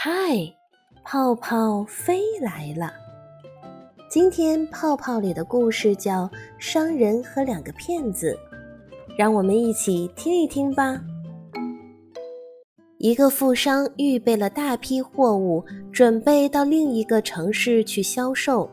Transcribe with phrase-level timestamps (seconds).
[0.00, 0.12] 嗨，
[1.02, 2.92] 泡泡飞来了。
[4.08, 6.22] 今天泡泡里的故事叫
[6.56, 8.38] 《商人和两个骗子》，
[9.18, 11.00] 让我们一起听一听吧。
[12.98, 18.70] 一个富商预备了大批货物，准备到另一个城市去销售，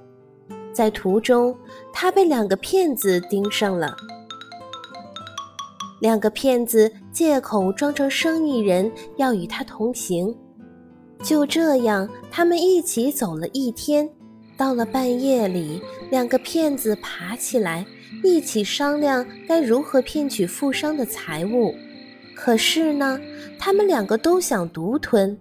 [0.71, 1.57] 在途中
[1.91, 3.97] 他被两个骗子盯上了。
[6.01, 10.31] 两个骗子借口装成生意人，要与他同行。
[11.25, 14.07] 就这样，他们一起走了一天。
[14.55, 17.83] 到了半夜里，两个骗子爬起来，
[18.23, 21.73] 一起商量该如何骗取富商的财物。
[22.35, 23.19] 可是呢，
[23.57, 25.35] 他们两个都想独吞，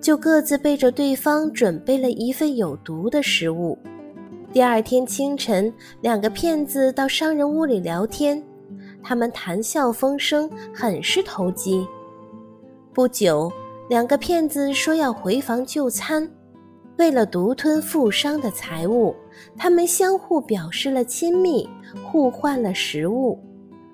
[0.00, 3.78] 就各自背着对方准备了一份有毒的食物。
[4.52, 8.42] 第二天清晨，两个骗子到商人屋里聊天，
[9.04, 11.86] 他们谈笑风生，很是投机。
[12.92, 13.52] 不久。
[13.88, 16.30] 两个骗子说要回房就餐，
[16.98, 19.14] 为了独吞富商的财物，
[19.56, 21.66] 他们相互表示了亲密，
[22.04, 23.38] 互换了食物。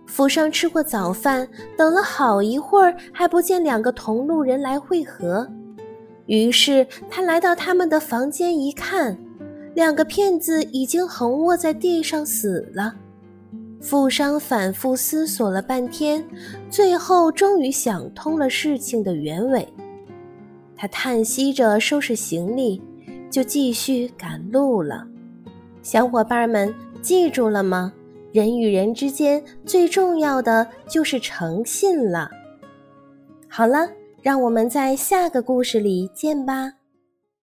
[0.06, 5.48] 富商吃过早饭，等了好一会儿还不见两个同路人来会合，
[6.26, 9.16] 于是他来到他们的房间一看，
[9.74, 12.94] 两个骗子已经横卧在地上死了。
[13.80, 16.24] 富商反复思索了半天，
[16.68, 19.66] 最后终于想通了事情的原委。
[20.76, 22.82] 他叹息着收拾行李，
[23.30, 25.06] 就继续赶路了。
[25.82, 27.92] 小伙伴们，记住了吗？
[28.32, 32.28] 人与人之间最重要的就是诚信了。
[33.48, 33.88] 好了，
[34.22, 36.72] 让我们在下个故事里见吧。